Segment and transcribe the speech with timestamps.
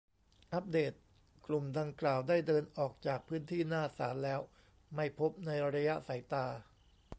[0.53, 0.93] อัปเดต:
[1.47, 4.39] กลุ่มดังกล่าวได้เดินออกจากพื้นที่หน้าศาลแล้ว
[4.95, 6.45] ไม่พบในระยะสายตา